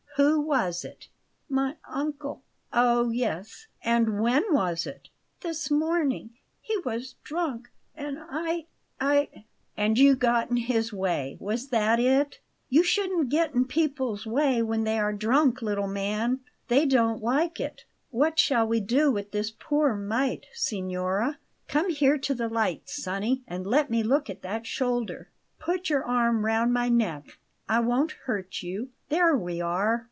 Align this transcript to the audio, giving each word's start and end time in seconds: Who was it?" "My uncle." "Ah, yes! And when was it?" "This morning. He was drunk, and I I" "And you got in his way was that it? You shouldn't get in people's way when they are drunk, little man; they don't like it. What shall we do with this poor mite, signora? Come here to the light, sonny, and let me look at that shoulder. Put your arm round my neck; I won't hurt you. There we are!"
Who 0.17 0.41
was 0.41 0.83
it?" 0.83 1.07
"My 1.47 1.77
uncle." 1.87 2.43
"Ah, 2.73 3.05
yes! 3.07 3.67
And 3.81 4.21
when 4.21 4.43
was 4.53 4.85
it?" 4.85 5.07
"This 5.39 5.71
morning. 5.71 6.31
He 6.59 6.77
was 6.83 7.15
drunk, 7.23 7.71
and 7.95 8.17
I 8.19 8.65
I" 8.99 9.45
"And 9.77 9.97
you 9.97 10.15
got 10.15 10.49
in 10.51 10.57
his 10.57 10.91
way 10.91 11.37
was 11.39 11.69
that 11.69 11.97
it? 11.99 12.41
You 12.67 12.83
shouldn't 12.83 13.29
get 13.29 13.55
in 13.55 13.63
people's 13.63 14.27
way 14.27 14.61
when 14.61 14.83
they 14.83 14.99
are 14.99 15.13
drunk, 15.13 15.61
little 15.61 15.87
man; 15.87 16.41
they 16.67 16.85
don't 16.85 17.23
like 17.23 17.61
it. 17.61 17.85
What 18.09 18.37
shall 18.37 18.67
we 18.67 18.81
do 18.81 19.09
with 19.11 19.31
this 19.31 19.49
poor 19.49 19.95
mite, 19.95 20.45
signora? 20.53 21.39
Come 21.69 21.89
here 21.89 22.17
to 22.17 22.35
the 22.35 22.49
light, 22.49 22.89
sonny, 22.89 23.43
and 23.47 23.65
let 23.65 23.89
me 23.89 24.03
look 24.03 24.29
at 24.29 24.41
that 24.41 24.67
shoulder. 24.67 25.29
Put 25.57 25.89
your 25.89 26.03
arm 26.03 26.43
round 26.45 26.73
my 26.73 26.89
neck; 26.89 27.39
I 27.69 27.79
won't 27.79 28.11
hurt 28.25 28.61
you. 28.61 28.89
There 29.07 29.37
we 29.37 29.61
are!" 29.61 29.99